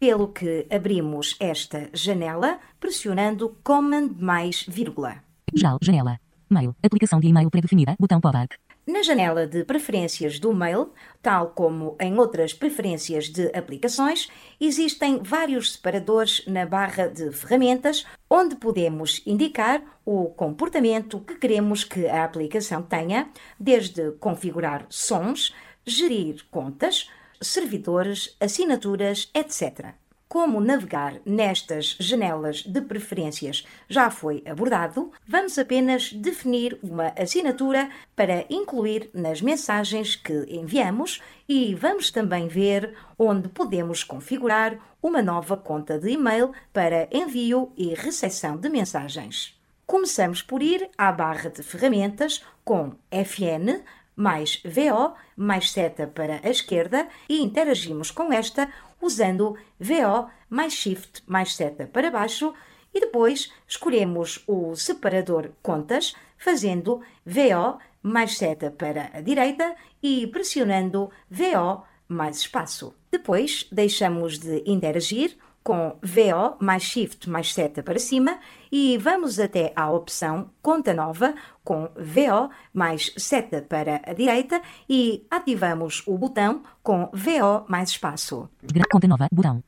pelo 0.00 0.32
que 0.32 0.66
abrimos 0.68 1.36
esta 1.38 1.90
janela 1.94 2.58
pressionando 2.80 3.56
Command 3.62 4.16
mais 4.18 4.64
vírgula. 4.66 5.22
JAL, 5.54 5.78
janela. 5.80 6.18
Mail, 6.50 6.74
aplicação 6.82 7.20
de 7.20 7.28
e-mail 7.28 7.48
pré-definida, 7.50 7.94
botão 8.00 8.20
pop-up. 8.20 8.56
Na 8.86 9.02
janela 9.02 9.48
de 9.48 9.64
preferências 9.64 10.38
do 10.38 10.54
mail, 10.54 10.92
tal 11.20 11.48
como 11.48 11.96
em 11.98 12.16
outras 12.16 12.54
preferências 12.54 13.28
de 13.28 13.46
aplicações, 13.46 14.28
existem 14.60 15.18
vários 15.20 15.72
separadores 15.72 16.46
na 16.46 16.64
barra 16.64 17.08
de 17.08 17.32
ferramentas 17.32 18.06
onde 18.30 18.54
podemos 18.54 19.22
indicar 19.26 19.82
o 20.04 20.26
comportamento 20.26 21.18
que 21.18 21.34
queremos 21.34 21.82
que 21.82 22.06
a 22.06 22.22
aplicação 22.22 22.80
tenha, 22.80 23.28
desde 23.58 24.12
configurar 24.20 24.86
sons, 24.88 25.52
gerir 25.84 26.46
contas, 26.48 27.10
servidores, 27.40 28.36
assinaturas, 28.38 29.28
etc. 29.34 29.96
Como 30.36 30.60
navegar 30.60 31.14
nestas 31.24 31.96
janelas 31.98 32.62
de 32.62 32.82
preferências 32.82 33.66
já 33.88 34.10
foi 34.10 34.42
abordado, 34.46 35.10
vamos 35.26 35.58
apenas 35.58 36.12
definir 36.12 36.78
uma 36.82 37.06
assinatura 37.16 37.88
para 38.14 38.44
incluir 38.50 39.08
nas 39.14 39.40
mensagens 39.40 40.14
que 40.14 40.44
enviamos 40.46 41.22
e 41.48 41.74
vamos 41.74 42.10
também 42.10 42.48
ver 42.48 42.94
onde 43.18 43.48
podemos 43.48 44.04
configurar 44.04 44.78
uma 45.02 45.22
nova 45.22 45.56
conta 45.56 45.98
de 45.98 46.10
e-mail 46.10 46.52
para 46.70 47.08
envio 47.10 47.72
e 47.74 47.94
recepção 47.94 48.58
de 48.58 48.68
mensagens. 48.68 49.58
Começamos 49.86 50.42
por 50.42 50.62
ir 50.62 50.90
à 50.98 51.10
barra 51.12 51.48
de 51.48 51.62
ferramentas 51.62 52.44
com 52.62 52.92
FN 53.10 53.82
mais 54.16 54.62
VO 54.64 55.14
mais 55.36 55.70
seta 55.70 56.06
para 56.06 56.40
a 56.42 56.48
esquerda 56.48 57.06
e 57.28 57.42
interagimos 57.42 58.10
com 58.10 58.32
esta 58.32 58.72
usando 59.00 59.56
VO 59.78 60.30
mais 60.48 60.72
Shift 60.72 61.22
mais 61.26 61.54
seta 61.54 61.86
para 61.86 62.10
baixo 62.10 62.54
e 62.94 63.00
depois 63.00 63.52
escolhemos 63.68 64.42
o 64.46 64.74
separador 64.74 65.50
contas 65.62 66.14
fazendo 66.38 67.02
VO 67.24 67.78
mais 68.02 68.38
seta 68.38 68.70
para 68.70 69.10
a 69.12 69.20
direita 69.20 69.76
e 70.02 70.26
pressionando 70.28 71.10
VO 71.30 71.84
mais 72.08 72.38
espaço. 72.38 72.94
Depois 73.10 73.66
deixamos 73.70 74.38
de 74.38 74.62
interagir 74.66 75.36
com 75.66 75.98
VO 76.00 76.54
mais 76.60 76.84
Shift 76.84 77.28
mais 77.28 77.52
seta 77.52 77.82
para 77.82 77.98
cima 77.98 78.38
e 78.70 78.96
vamos 78.98 79.40
até 79.40 79.72
à 79.74 79.90
opção 79.90 80.48
Conta 80.62 80.94
Nova 80.94 81.34
com 81.64 81.88
VO 81.96 82.48
mais 82.72 83.12
seta 83.16 83.62
para 83.62 84.00
a 84.06 84.12
direita 84.12 84.62
e 84.88 85.26
ativamos 85.28 86.04
o 86.06 86.16
botão 86.16 86.62
com 86.84 87.10
VO 87.12 87.64
mais 87.66 87.88
espaço. 87.90 88.48
Conta 88.88 89.08
Nova, 89.08 89.26
botão. 89.32 89.60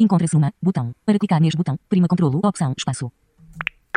Encontra-se 0.00 0.34
numa, 0.34 0.54
botão. 0.62 0.94
Para 1.04 1.18
clicar 1.18 1.38
neste 1.38 1.58
botão, 1.58 1.78
prima 1.86 2.08
controlo, 2.08 2.40
opção, 2.42 2.72
espaço. 2.74 3.12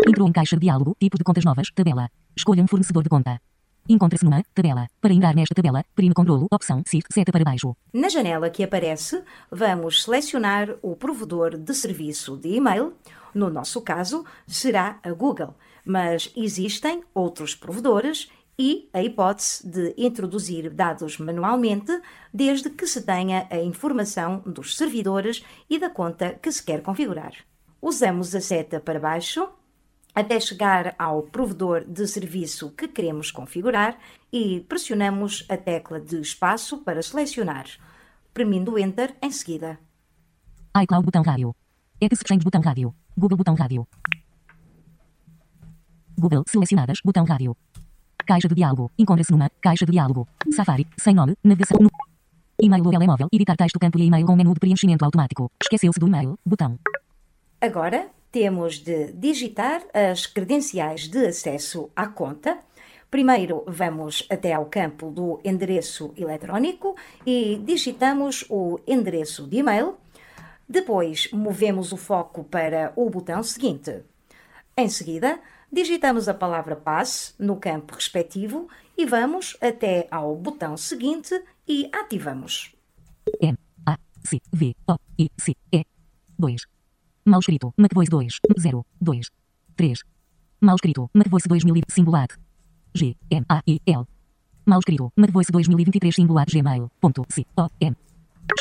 Entrou 0.06 0.28
em 0.28 0.34
caixa 0.34 0.58
de 0.58 0.64
diálogo, 0.64 0.94
tipo 1.00 1.18
de 1.18 1.24
contas 1.24 1.46
novas, 1.46 1.72
tabela. 1.74 2.10
Escolha 2.36 2.62
um 2.62 2.68
fornecedor 2.68 3.02
de 3.02 3.08
conta. 3.08 3.40
Encontra-se 3.88 4.26
numa 4.26 4.44
tabela. 4.54 4.88
Para 5.00 5.14
entrar 5.14 5.36
nesta 5.36 5.54
tabela, 5.54 5.86
prima 5.96 6.16
controlo, 6.16 6.48
opção, 6.52 6.82
SIF, 6.88 7.06
seta 7.12 7.32
para 7.32 7.44
baixo. 7.44 7.76
Na 7.94 8.10
janela 8.10 8.50
que 8.50 8.64
aparece, 8.64 9.24
vamos 9.52 10.04
selecionar 10.04 10.76
o 10.82 10.96
provedor 10.96 11.56
de 11.56 11.74
serviço 11.76 12.36
de 12.36 12.56
e-mail. 12.56 12.94
No 13.34 13.48
nosso 13.50 13.82
caso, 13.82 14.26
será 14.48 15.00
a 15.04 15.12
Google, 15.12 15.54
mas 15.86 16.32
existem 16.36 17.04
outros 17.14 17.54
provedores 17.54 18.32
e 18.58 18.90
a 18.92 19.04
hipótese 19.04 19.68
de 19.68 19.94
introduzir 19.98 20.72
dados 20.72 21.20
manualmente, 21.20 21.92
desde 22.34 22.72
que 22.72 22.88
se 22.88 23.04
tenha 23.04 23.46
a 23.52 23.58
informação 23.58 24.42
dos 24.46 24.78
servidores 24.78 25.44
e 25.70 25.78
da 25.78 25.92
conta 25.92 26.34
que 26.42 26.52
se 26.52 26.64
quer 26.64 26.82
configurar. 26.82 27.34
Usamos 27.80 28.34
a 28.34 28.42
seta 28.42 28.80
para 28.80 29.00
baixo 29.00 29.48
até 30.16 30.40
chegar 30.40 30.96
ao 30.98 31.24
provedor 31.24 31.84
de 31.84 32.08
serviço 32.08 32.72
que 32.72 32.88
queremos 32.88 33.30
configurar 33.30 34.00
e 34.32 34.62
pressionamos 34.62 35.46
a 35.50 35.58
tecla 35.58 36.00
de 36.00 36.22
espaço 36.22 36.78
para 36.80 37.02
selecionar, 37.02 37.66
premindo 38.34 38.80
Enter 38.80 39.14
em 39.22 39.32
seguida. 39.32 39.78
iCloud 40.82 41.06
botão 41.06 41.22
rádio. 41.22 41.54
Exchange 42.00 42.44
botão 42.44 42.62
rádio. 42.62 42.96
Google 43.18 43.38
botão 43.38 43.56
rádio. 43.56 43.86
Google 46.18 46.44
selecionadas 46.48 47.00
botão 47.04 47.26
rádio. 47.26 47.56
Caixa 48.26 48.48
de 48.48 48.56
diálogo. 48.56 48.92
Encontra-se 48.98 49.32
numa 49.32 49.50
caixa 49.62 49.86
de 49.86 49.92
diálogo. 49.92 50.28
Safari, 50.52 50.88
sem 50.98 51.14
nome, 51.14 51.38
navegação 51.44 51.78
no 51.80 51.90
e-mail 52.60 52.84
do 52.84 52.90
telemóvel, 52.90 53.28
editar 53.32 53.56
texto 53.56 53.78
campo 53.78 54.00
e 54.00 54.06
e-mail 54.06 54.26
com 54.26 54.36
menu 54.36 54.54
de 54.54 54.60
preenchimento 54.60 55.04
automático. 55.04 55.52
Esqueceu-se 55.62 56.00
do 56.00 56.08
e-mail, 56.08 56.40
botão. 56.46 56.80
Agora 57.62 58.10
temos 58.36 58.80
de 58.80 59.14
digitar 59.14 59.82
as 59.94 60.28
credenciais 60.28 61.08
de 61.08 61.26
acesso 61.26 61.90
à 61.96 62.06
conta. 62.06 62.60
Primeiro 63.10 63.64
vamos 63.66 64.28
até 64.30 64.52
ao 64.52 64.66
campo 64.66 65.10
do 65.10 65.40
endereço 65.42 66.14
eletrónico 66.18 66.98
e 67.26 67.58
digitamos 67.64 68.44
o 68.50 68.78
endereço 68.86 69.48
de 69.48 69.60
e-mail. 69.60 69.96
Depois 70.68 71.32
movemos 71.32 71.94
o 71.94 71.98
foco 71.98 72.44
para 72.44 72.92
o 72.98 73.10
botão 73.10 73.42
seguinte. 73.42 74.04
Em 74.76 74.90
seguida, 74.90 75.40
digitamos 75.72 76.28
a 76.28 76.34
palavra 76.34 76.76
passe 76.76 77.34
no 77.40 77.56
campo 77.56 77.96
respectivo 77.96 78.68
e 78.98 79.06
vamos 79.06 79.56
até 79.62 80.10
ao 80.12 80.36
botão 80.36 80.76
seguinte 80.76 81.42
e 81.66 81.90
ativamos. 81.94 82.76
M 83.40 83.58
A 83.86 83.98
C 84.26 84.42
V 84.52 84.76
O 84.90 84.98
I 85.18 85.30
C 85.40 85.56
E 85.72 85.86
2 86.38 86.75
Mal 87.26 87.40
escrito. 87.40 87.74
MacVoice 87.76 88.10
2. 88.12 88.40
0. 88.60 88.86
2. 89.00 89.32
3. 89.76 90.04
Mal 90.62 90.76
escrito. 90.76 91.10
MacVoice 91.12 91.48
2000 91.50 91.84
singular. 91.90 92.28
G. 92.94 93.18
M. 93.32 93.44
A. 93.50 93.62
I. 93.66 93.82
L. 93.84 94.06
Mal 94.66 94.80
escrito. 94.80 95.12
MacVoice 95.16 95.52
2023 95.52 96.14
singular 96.16 96.46
gmail. 96.46 96.92
Ponto. 97.02 97.26
C. 97.30 97.46
O. 97.58 97.68
M. 97.80 97.96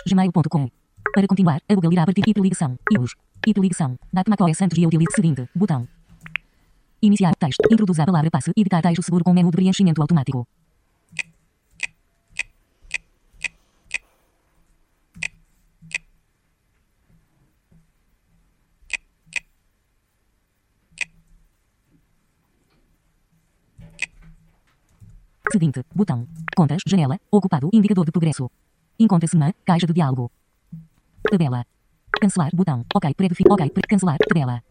Gmail.com. 0.06 0.71
Para 1.12 1.26
continuar, 1.26 1.61
a 1.68 1.75
Google 1.75 1.92
irá 1.92 2.06
partir 2.06 2.23
hiperligação. 2.26 2.78
IUS. 2.90 3.14
Hiperligação. 3.47 3.99
Date 4.11 4.30
macOS 4.30 4.62
antes 4.62 4.78
e 4.78 4.87
utilize 4.87 5.12
seguinte. 5.14 5.47
Botão. 5.54 5.87
Iniciar 7.02 7.35
texto. 7.37 7.68
Introduz 7.71 8.00
a 8.00 8.06
palavra 8.06 8.30
passe. 8.30 8.50
Editar 8.56 8.80
texto 8.80 9.02
seguro 9.02 9.25
com 9.25 9.35
menu 9.35 9.50
de 9.50 9.56
preenchimento 9.56 10.00
automático. 10.00 10.49
Seguinte, 25.54 25.84
botão. 25.94 26.26
Contas, 26.56 26.82
janela, 26.84 27.16
ocupado, 27.30 27.70
indicador 27.73 28.04
de 28.04 28.11
progresso. 28.11 28.50
Encontra-se 28.99 29.37
na 29.37 29.52
caixa 29.64 29.87
de 29.87 29.92
diálogo. 29.92 30.28
Tabela. 31.30 31.64
Cancelar, 32.20 32.50
botão. 32.52 32.84
Ok, 32.92 33.14
pré-definido. 33.14 33.54
Ok, 33.54 33.70
pré 33.70 33.82
cancelar, 33.88 34.18
tabela. 34.18 34.64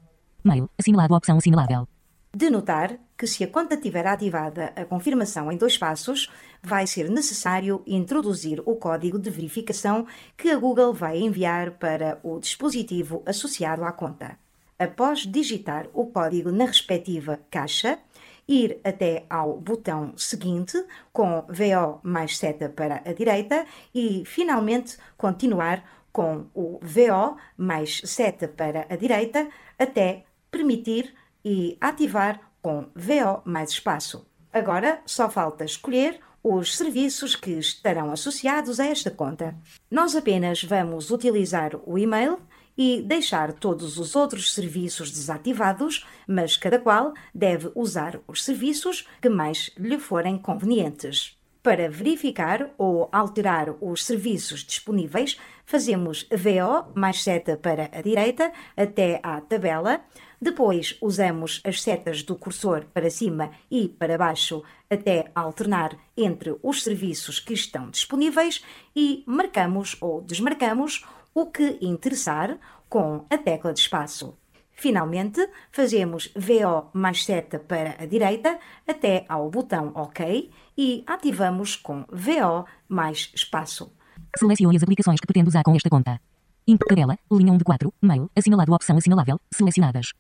Mail, 0.44 0.70
assinalado, 0.78 1.16
opção 1.16 1.38
assinalável. 1.38 1.88
De 2.36 2.50
notar 2.50 2.98
que 3.18 3.26
se 3.26 3.46
a 3.46 3.48
conta 3.48 3.78
tiver 3.78 4.06
ativada 4.06 4.74
a 4.76 4.84
confirmação 4.84 5.50
em 5.50 5.56
dois 5.56 5.78
passos, 5.78 6.30
vai 6.62 6.86
ser 6.86 7.10
necessário 7.10 7.82
introduzir 7.88 8.62
o 8.66 8.76
código 8.76 9.18
de 9.18 9.30
verificação 9.30 10.06
que 10.36 10.50
a 10.50 10.58
Google 10.58 10.94
vai 10.94 11.18
enviar 11.18 11.72
para 11.80 12.20
o 12.24 12.42
dispositivo 12.42 13.24
associado 13.26 13.86
à 13.86 13.94
conta. 13.94 14.38
Após 14.78 15.20
digitar 15.20 15.88
o 15.94 16.08
código 16.08 16.52
na 16.52 16.66
respectiva 16.66 17.40
caixa, 17.50 18.00
ir 18.48 18.80
até 18.84 19.26
ao 19.30 19.58
botão 19.58 20.14
seguinte 20.18 20.84
com 21.12 21.42
VO 21.48 22.00
mais 22.04 22.38
seta 22.38 22.70
para 22.70 23.02
a 23.06 23.14
direita 23.14 23.66
e 23.94 24.24
finalmente 24.26 24.98
continuar 25.18 25.84
com 26.12 26.46
o 26.54 26.80
VO 26.82 27.38
mais 27.58 28.02
seta 28.06 28.48
para 28.48 28.86
a 28.90 28.96
direita 28.96 29.48
até 29.80 30.26
permitir 30.52 31.14
e 31.44 31.78
ativar 31.82 32.40
com 32.62 32.88
VO 32.96 33.42
mais 33.44 33.72
espaço. 33.72 34.26
Agora 34.52 35.02
só 35.06 35.30
falta 35.30 35.66
escolher 35.66 36.20
os 36.44 36.76
serviços 36.76 37.36
que 37.36 37.52
estarão 37.52 38.12
associados 38.12 38.80
a 38.80 38.86
esta 38.86 39.10
conta. 39.10 39.56
Nós 39.90 40.16
apenas 40.16 40.64
vamos 40.64 41.10
utilizar 41.10 41.72
o 41.86 41.98
e-mail 41.98 42.38
e 42.78 43.02
deixar 43.02 43.54
todos 43.54 43.98
os 43.98 44.16
outros 44.16 44.54
serviços 44.54 45.12
desativados, 45.12 46.06
mas 46.28 46.58
cada 46.58 46.80
qual 46.80 47.14
deve 47.34 47.72
usar 47.76 48.20
os 48.28 48.44
serviços 48.44 49.08
que 49.22 49.30
mais 49.30 49.72
lhe 49.78 50.00
forem 50.00 50.38
convenientes. 50.38 51.38
Para 51.64 51.90
verificar 51.90 52.72
ou 52.78 53.08
alterar 53.10 53.74
os 53.80 54.04
serviços 54.04 54.66
disponíveis, 54.66 55.40
fazemos 55.66 56.28
VO 56.30 56.92
mais 56.94 57.24
seta 57.24 57.56
para 57.56 57.90
a 57.94 58.02
direita 58.02 58.52
até 58.76 59.22
à 59.24 59.40
tabela. 59.40 60.02
Depois 60.42 60.98
usamos 61.00 61.62
as 61.64 61.82
setas 61.82 62.22
do 62.22 62.36
cursor 62.36 62.84
para 62.94 63.10
cima 63.10 63.50
e 63.72 63.88
para 63.88 64.18
baixo 64.18 64.62
até 64.90 65.32
alternar 65.34 65.98
entre 66.18 66.54
os 66.62 66.84
serviços 66.84 67.40
que 67.40 67.54
estão 67.54 67.90
disponíveis 67.90 68.62
e 68.94 69.24
marcamos 69.26 69.96
ou 70.02 70.22
desmarcamos 70.22 71.06
o 71.34 71.48
que 71.48 71.78
interessar 71.82 72.58
com 72.90 73.26
a 73.30 73.38
tecla 73.38 73.74
de 73.74 73.80
espaço. 73.80 74.38
Finalmente, 74.72 75.48
fazemos 75.72 76.32
VO 76.36 76.90
mais 76.94 77.24
seta 77.24 77.60
para 77.60 77.96
a 78.00 78.06
direita 78.06 78.60
até 78.88 79.26
ao 79.30 79.50
botão 79.50 79.92
OK 79.96 80.50
e 80.78 81.04
ativamos 81.08 81.76
com 81.76 82.06
VO 82.10 82.66
mais 82.88 83.32
espaço. 83.34 83.92
Selecione 84.38 84.76
as 84.76 84.84
aplicações 84.84 85.20
que 85.20 85.28
pretende 85.28 85.50
usar 85.50 85.64
com 85.64 85.76
esta 85.76 85.90
conta. 85.90 86.20
Input 86.68 86.88
tabela, 86.88 87.18
linha 87.32 87.52
1 87.54 87.58
de 87.58 87.64
4, 87.64 87.94
mail, 88.02 88.32
assinalado 88.36 88.74
opção 88.74 88.98
assinalável, 88.98 89.40
selecionadas. 89.54 90.14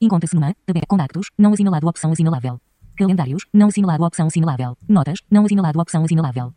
Encontra-se 0.00 0.34
numa 0.34 0.54
tabela 0.66 0.86
contactos, 0.88 1.30
não 1.38 1.52
assinalado 1.52 1.86
opção 1.86 2.10
assinalável. 2.10 2.60
Calendários, 2.96 3.46
não 3.52 3.68
assinalado 3.68 4.04
opção 4.04 4.26
assinalável. 4.26 4.76
Notas, 4.88 5.18
não 5.30 5.44
assinalado 5.44 5.78
opção 5.78 6.04
assinalável. 6.04 6.52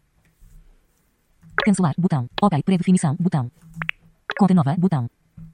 Cancelar, 1.63 1.93
botão. 1.98 2.29
OK, 2.41 2.63
pré-definição, 2.63 3.15
botão. 3.20 3.51
Conta 4.38 4.53
nova, 4.53 4.75
botão. 4.77 5.10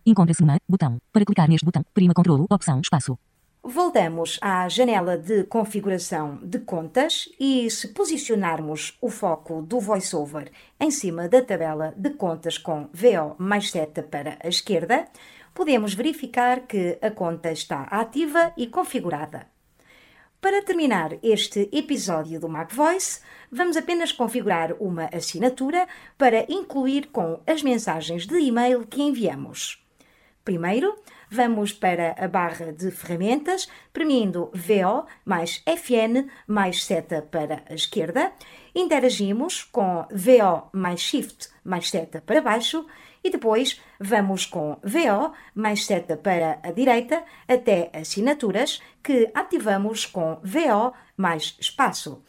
Encontra-se 0.05 0.41
numa 0.41 0.57
botão. 0.67 0.97
Para 1.11 1.25
clicar 1.25 1.49
neste 1.49 1.65
botão, 1.65 1.83
prima 1.93 2.13
controlo, 2.13 2.45
opção, 2.49 2.79
espaço. 2.81 3.17
Voltamos 3.61 4.39
à 4.41 4.69
janela 4.69 5.17
de 5.17 5.43
configuração 5.43 6.39
de 6.41 6.59
contas 6.59 7.27
e 7.37 7.69
se 7.69 7.89
posicionarmos 7.89 8.97
o 9.01 9.09
foco 9.09 9.61
do 9.61 9.81
VoiceOver 9.81 10.49
em 10.79 10.89
cima 10.89 11.27
da 11.27 11.41
tabela 11.41 11.93
de 11.97 12.11
contas 12.11 12.57
com 12.57 12.89
VO 12.93 13.35
mais 13.37 13.69
seta 13.69 14.01
para 14.01 14.37
a 14.41 14.47
esquerda, 14.47 15.07
podemos 15.53 15.93
verificar 15.93 16.61
que 16.61 16.97
a 17.01 17.11
conta 17.11 17.51
está 17.51 17.83
ativa 17.83 18.53
e 18.55 18.65
configurada. 18.67 19.45
Para 20.41 20.61
terminar 20.61 21.17
este 21.21 21.69
episódio 21.73 22.39
do 22.39 22.47
MacVoice, 22.47 23.19
vamos 23.51 23.75
apenas 23.75 24.13
configurar 24.13 24.73
uma 24.79 25.09
assinatura 25.13 25.85
para 26.17 26.45
incluir 26.47 27.07
com 27.07 27.41
as 27.45 27.61
mensagens 27.61 28.25
de 28.25 28.39
e-mail 28.39 28.87
que 28.87 29.01
enviamos. 29.01 29.85
Primeiro, 30.45 30.95
vamos 31.29 31.73
para 31.73 32.15
a 32.17 32.25
barra 32.29 32.71
de 32.71 32.89
ferramentas, 32.89 33.67
premindo 33.91 34.49
VO 34.53 35.05
mais 35.25 35.61
FN 35.65 36.29
mais 36.47 36.85
seta 36.85 37.21
para 37.21 37.61
a 37.69 37.73
esquerda, 37.73 38.31
interagimos 38.73 39.65
com 39.65 40.07
VO 40.09 40.69
mais 40.71 41.01
Shift 41.01 41.49
mais 41.65 41.89
seta 41.89 42.23
para 42.25 42.41
baixo 42.41 42.85
e 43.29 43.31
depois 43.31 43.79
vamos 43.99 44.45
com 44.45 44.77
VO 44.83 45.33
mais 45.53 45.85
seta 45.85 46.17
para 46.17 46.59
a 46.63 46.71
direita 46.71 47.23
até 47.47 47.91
assinaturas 47.93 48.81
que 49.03 49.29
ativamos 49.35 50.07
com 50.07 50.39
VO 50.43 50.93
mais 51.15 51.55
espaço. 51.59 52.23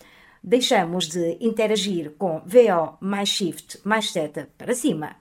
Deixamos 0.45 1.09
de 1.09 1.39
interagir 1.41 2.13
com 2.19 2.43
VO 2.45 2.99
mais 3.01 3.31
Shift 3.31 3.81
mais 3.83 4.13
seta 4.13 4.51
para 4.59 4.75
cima. 4.75 5.17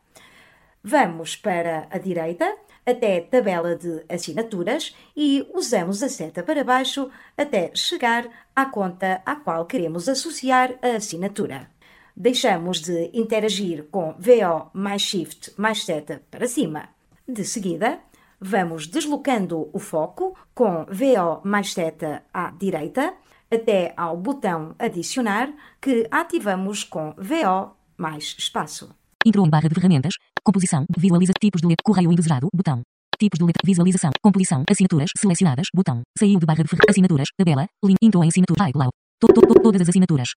Vamos 0.84 1.38
para 1.38 1.88
a 1.90 1.98
direita 1.98 2.58
até 2.86 3.22
tabela 3.22 3.76
de 3.76 4.04
assinaturas 4.10 4.96
e 5.16 5.48
usamos 5.54 6.04
a 6.04 6.10
seta 6.10 6.44
para 6.44 6.64
baixo 6.64 7.10
até 7.38 7.72
chegar 7.74 8.28
à 8.54 8.66
conta 8.66 9.22
à 9.26 9.36
qual 9.38 9.66
queremos 9.66 10.10
associar 10.10 10.78
a 10.82 10.98
assinatura. 10.98 11.79
Deixamos 12.22 12.82
de 12.82 13.10
interagir 13.14 13.86
com 13.90 14.14
VO 14.20 14.70
mais 14.74 15.02
Shift 15.02 15.54
mais 15.56 15.86
seta 15.86 16.22
para 16.30 16.50
cima. 16.50 16.90
De 17.26 17.46
seguida, 17.46 18.02
vamos 18.42 18.88
deslocando 18.88 19.70
o 19.72 19.80
foco 19.80 20.36
com 20.54 20.84
VO 20.84 21.40
mais 21.46 21.72
seta 21.72 22.24
à 22.34 22.52
direita 22.52 23.14
até 23.50 23.94
ao 23.96 24.18
botão 24.18 24.76
Adicionar 24.78 25.50
que 25.82 26.10
ativamos 26.12 26.84
com 26.84 27.14
VO 27.18 27.72
mais 27.98 28.36
espaço. 28.38 28.94
Entrou 29.26 29.48
em 29.48 29.50
barra 29.50 29.70
de 29.70 29.76
ferramentas, 29.76 30.16
composição, 30.44 30.86
visualiza 30.98 31.32
tipos 31.40 31.62
de 31.62 31.68
letra, 31.68 31.84
correio 31.86 32.12
indesejado, 32.12 32.50
botão. 32.54 32.82
Tipos 33.18 33.40
de 33.40 33.46
letra, 33.46 33.62
visualização, 33.66 34.12
composição, 34.22 34.66
assinaturas, 34.70 35.10
selecionadas, 35.18 35.68
botão. 35.74 36.02
Saiu 36.18 36.38
de 36.38 36.46
barra 36.46 36.64
de 36.64 36.70
ferramentas, 36.70 36.94
assinaturas, 36.94 37.28
tabela, 37.38 37.66
link, 37.82 37.98
entrou 38.02 38.26
em 38.26 38.28
assinatura, 38.28 38.70
iCloud. 38.70 38.92
To, 39.22 39.28
to, 39.28 39.42
to, 39.42 39.54
todas 39.62 39.82
as 39.82 39.88
assinaturas. 39.88 40.30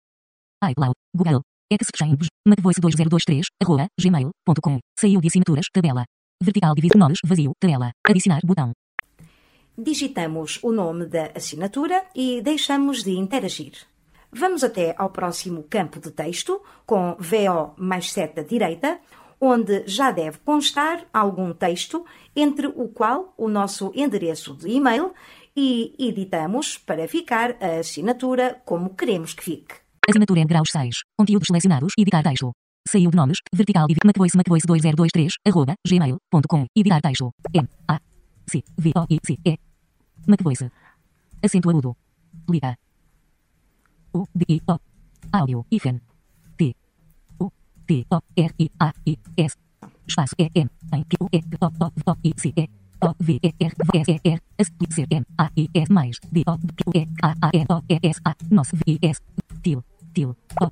iCloud, 0.64 0.95
Google, 1.14 1.42
Exchange, 1.81 2.29
macvoice2023, 2.49 3.47
arroba, 3.63 3.87
gmail.com. 3.99 4.79
Saiu 4.99 5.21
de 5.21 5.29
assinaturas, 5.29 5.67
tabela. 5.73 6.05
Vertical 6.43 6.75
divisão 6.75 6.99
nomes, 6.99 7.19
vazio, 7.25 7.53
tabela. 7.61 7.93
Adicionar, 8.07 8.41
botão. 8.45 8.73
Digitamos 9.77 10.59
o 10.63 10.71
nome 10.71 11.07
da 11.07 11.31
assinatura 11.35 12.05
e 12.15 12.43
deixamos 12.43 13.03
de 13.03 13.13
interagir. 13.13 13.73
Vamos 14.31 14.65
até 14.65 14.95
ao 14.99 15.11
próximo 15.11 15.63
campo 15.63 16.01
de 16.01 16.11
texto, 16.11 16.61
com 16.87 17.17
VO 17.19 17.75
mais 17.77 18.11
seta 18.11 18.43
direita, 18.43 18.99
onde 19.41 19.83
já 19.87 20.11
deve 20.11 20.39
constar 20.39 21.05
algum 21.13 21.53
texto, 21.53 22.05
entre 22.35 22.67
o 22.67 22.89
qual 22.89 23.35
o 23.37 23.49
nosso 23.49 23.93
endereço 23.95 24.55
de 24.55 24.71
e-mail 24.71 25.13
e 25.55 25.95
editamos 25.99 26.79
para 26.79 27.09
ficar 27.09 27.57
a 27.61 27.81
assinatura 27.81 28.63
como 28.65 28.95
queremos 28.95 29.35
que 29.35 29.43
fique. 29.43 29.82
Assinatura 30.09 30.41
em 30.41 30.47
graus 30.47 30.71
6. 30.73 31.05
Conteúdos 31.17 31.47
selecionados, 31.47 31.93
editar 31.97 32.25
texto. 32.25 32.53
Saiu 32.88 33.09
de 33.11 33.17
nomes, 33.17 33.38
vertical 33.55 33.87
div, 33.87 33.99
macvoice, 34.05 34.37
macvoice2023, 34.37 35.31
arroba, 35.47 35.75
gmail.com. 35.87 36.67
Editar 36.75 37.01
texto. 37.01 37.31
M, 37.55 37.69
A, 37.87 38.01
C, 38.49 38.65
V, 38.77 38.93
O, 38.97 39.07
I, 39.09 39.21
C, 39.25 39.38
E. 39.45 39.59
Macvoice. 40.27 40.73
Acento 41.41 41.71
agudo. 41.71 41.97
Liga. 42.49 42.77
U, 44.12 44.27
D, 44.35 44.45
I, 44.49 44.61
O. 44.67 44.81
Áudio, 45.31 45.67
hífen. 45.71 46.03
T. 46.57 46.75
U, 47.38 47.53
T, 47.87 48.05
O, 48.11 48.21
R, 48.35 48.55
I, 48.59 48.71
A, 48.81 48.93
I, 49.07 49.19
S. 49.37 49.57
Espaço 50.09 50.35
E, 50.37 50.51
M, 50.53 50.69
em, 50.93 51.05
Q, 51.05 51.29
E, 51.31 51.38
O, 51.61 51.67
O, 51.67 51.93
O, 52.11 52.17
I, 52.25 52.33
C, 52.37 52.53
E. 52.57 52.69
O, 53.01 53.15
V, 53.21 53.38
E, 53.41 53.55
R, 53.57 53.75
V, 53.93 54.01
S, 54.01 54.11
E, 54.11 54.21
R, 54.25 54.43
S, 54.59 54.73
C, 54.91 55.07
M, 55.09 55.25
A, 55.38 55.49
I, 55.57 55.69
S, 55.73 55.93
mais, 55.93 56.19
D, 56.33 56.43
O, 56.45 56.59
Q, 56.59 56.91
E, 56.93 57.09
A, 57.23 57.35
A, 57.41 57.51
N, 57.55 57.67
O, 57.71 57.83
E, 57.88 58.01
S, 58.03 58.21
A, 58.25 58.35
nosso, 58.51 58.77
V, 58.77 58.83
I, 58.87 58.99
S, 59.01 59.21
til, 59.62 59.85
til, 60.12 60.37
O. 60.61 60.70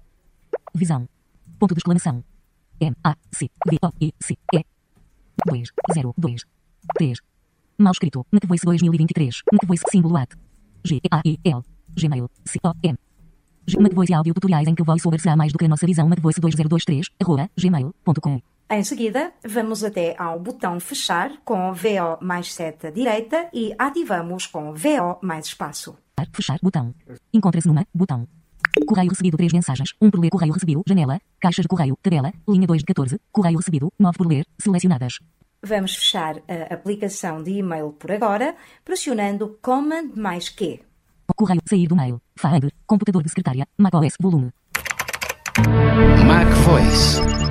Visão. 0.75 1.09
Ponto 1.59 1.75
de 1.75 1.79
exclamação. 1.79 2.25
M, 2.81 2.97
A, 3.05 3.17
C, 3.33 3.51
V, 3.69 3.79
O, 3.83 3.93
I, 4.01 4.15
C, 4.21 4.37
E. 4.55 4.65
2, 5.47 5.69
0, 5.95 6.15
2, 6.17 6.47
3. 6.97 7.19
Mal 7.79 7.93
escrito. 7.93 8.27
Macvoice 8.31 8.65
2023. 8.65 9.43
Macvoice 9.53 9.85
símbolo 9.91 10.17
at. 10.17 10.31
G, 10.85 11.01
A, 11.11 11.21
I, 11.25 11.39
L. 11.45 11.63
Gmail. 11.95 12.31
C, 12.45 12.59
O, 12.63 12.73
M. 12.83 12.97
Macvoice 13.79 14.15
áudio 14.15 14.35
tutoriais 14.35 14.67
em 14.67 14.75
que 14.75 14.83
o 14.83 14.85
voiceover 14.85 15.21
será 15.21 15.37
mais 15.37 15.53
do 15.53 15.59
que 15.59 15.65
a 15.65 15.69
nossa 15.69 15.87
visão. 15.87 16.09
Macvoice 16.09 16.41
2023, 16.41 17.09
arroba, 17.21 17.51
gmail.com. 17.57 18.41
Em 18.73 18.85
seguida, 18.85 19.33
vamos 19.47 19.83
até 19.83 20.15
ao 20.17 20.39
botão 20.39 20.79
Fechar 20.79 21.33
com 21.45 21.73
VO 21.73 22.19
mais 22.21 22.55
seta 22.55 22.91
direita 22.93 23.49
e 23.53 23.75
ativamos 23.79 24.47
com 24.47 24.73
VO 24.73 25.19
mais 25.21 25.47
espaço. 25.47 25.97
Fechar, 26.33 26.59
botão. 26.63 26.95
Encontra-se 27.33 27.67
numa, 27.67 27.85
botão. 27.93 28.29
Correio 28.87 29.11
recebido 29.11 29.37
3 29.37 29.53
mensagens. 29.53 29.95
1 30.01 30.11
por 30.11 30.21
ler, 30.21 30.31
correio 30.31 30.53
recebido, 30.53 30.83
janela, 30.87 31.21
caixa 31.41 31.63
de 31.63 31.69
correio, 31.69 31.97
tabela, 32.03 32.33
linha 32.49 32.67
2 32.67 32.81
de 32.81 32.87
14, 32.87 33.21
correio 33.33 33.59
recebido, 33.59 33.93
9 33.99 34.17
por 34.17 34.27
ler, 34.27 34.47
selecionadas. 34.59 35.19
Vamos 35.63 35.95
fechar 35.95 36.37
a 36.49 36.75
aplicação 36.75 37.43
de 37.43 37.59
e-mail 37.59 37.93
por 37.93 38.11
agora, 38.11 38.55
pressionando 38.85 39.59
Command 39.61 40.13
mais 40.17 40.49
Q. 40.49 40.81
Correio, 41.37 41.61
sair 41.69 41.87
do 41.87 41.97
mail, 41.97 42.21
Finder, 42.37 42.73
computador 42.87 43.23
de 43.23 43.29
secretária, 43.29 43.67
macOS, 43.79 44.15
volume. 44.21 44.51
Mac 46.27 46.49
Voice. 46.65 47.50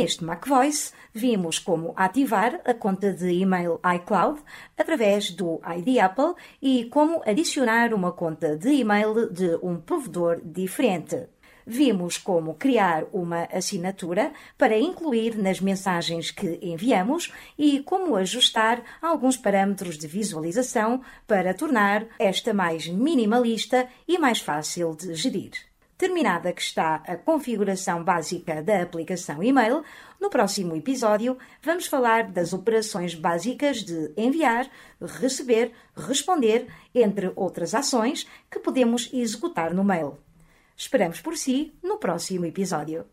Neste 0.00 0.24
MacVoice, 0.24 0.94
vimos 1.12 1.58
como 1.58 1.92
ativar 1.94 2.58
a 2.64 2.72
conta 2.72 3.12
de 3.12 3.30
e-mail 3.32 3.78
iCloud 3.96 4.40
através 4.74 5.30
do 5.30 5.60
ID 5.76 5.98
Apple 5.98 6.32
e 6.62 6.86
como 6.86 7.20
adicionar 7.26 7.92
uma 7.92 8.10
conta 8.10 8.56
de 8.56 8.70
e-mail 8.70 9.30
de 9.30 9.58
um 9.62 9.78
provedor 9.78 10.40
diferente. 10.42 11.28
Vimos 11.66 12.16
como 12.16 12.54
criar 12.54 13.04
uma 13.12 13.44
assinatura 13.52 14.32
para 14.56 14.78
incluir 14.78 15.36
nas 15.36 15.60
mensagens 15.60 16.30
que 16.30 16.58
enviamos 16.62 17.30
e 17.58 17.80
como 17.80 18.16
ajustar 18.16 18.82
alguns 19.02 19.36
parâmetros 19.36 19.98
de 19.98 20.06
visualização 20.06 21.02
para 21.26 21.52
tornar 21.52 22.06
esta 22.18 22.54
mais 22.54 22.88
minimalista 22.88 23.86
e 24.08 24.16
mais 24.16 24.40
fácil 24.40 24.96
de 24.96 25.14
gerir. 25.14 25.69
Terminada 26.00 26.50
que 26.54 26.62
está 26.62 27.02
a 27.06 27.14
configuração 27.14 28.02
básica 28.02 28.62
da 28.62 28.80
aplicação 28.80 29.42
e-mail, 29.42 29.84
no 30.18 30.30
próximo 30.30 30.74
episódio 30.74 31.36
vamos 31.62 31.86
falar 31.86 32.30
das 32.30 32.54
operações 32.54 33.14
básicas 33.14 33.84
de 33.84 34.10
enviar, 34.16 34.66
receber, 34.98 35.72
responder, 35.94 36.68
entre 36.94 37.30
outras 37.36 37.74
ações 37.74 38.26
que 38.50 38.58
podemos 38.58 39.10
executar 39.12 39.74
no 39.74 39.84
mail. 39.84 40.16
Esperamos 40.74 41.20
por 41.20 41.36
si 41.36 41.74
no 41.82 41.98
próximo 41.98 42.46
episódio. 42.46 43.04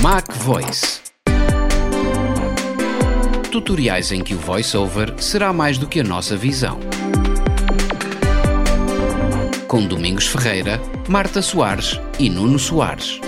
Mac 0.00 0.30
Voice 0.30 1.02
Tutoriais 3.50 4.12
em 4.12 4.22
que 4.22 4.34
o 4.34 4.38
voiceover 4.38 5.20
será 5.20 5.52
mais 5.52 5.76
do 5.76 5.88
que 5.88 5.98
a 5.98 6.04
nossa 6.04 6.36
visão. 6.36 6.78
Com 9.74 9.88
Domingos 9.88 10.28
Ferreira, 10.28 10.80
Marta 11.08 11.42
Soares 11.42 12.00
e 12.20 12.30
Nuno 12.30 12.60
Soares. 12.60 13.18